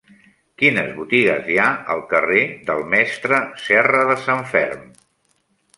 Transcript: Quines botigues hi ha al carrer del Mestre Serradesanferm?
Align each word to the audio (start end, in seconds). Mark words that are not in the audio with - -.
Quines 0.61 0.87
botigues 1.01 1.51
hi 1.55 1.59
ha 1.63 1.67
al 1.97 2.03
carrer 2.15 2.41
del 2.71 2.83
Mestre 2.95 3.43
Serradesanferm? 3.67 4.87